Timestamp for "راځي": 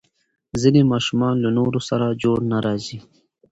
2.65-2.99